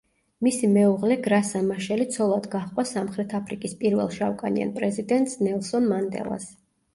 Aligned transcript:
მისი 0.45 0.67
მეუღლე 0.75 1.17
გრასა 1.27 1.59
მაშელი 1.65 2.07
ცოლად 2.15 2.47
გაჰყვა 2.55 2.85
სამხრეთ 2.93 3.35
აფრიკის 3.41 3.77
პირველ 3.85 4.11
შავკანიან 4.17 4.73
პრეზიდენტს 4.81 5.39
ნელსონ 5.49 5.89
მანდელას. 5.93 6.51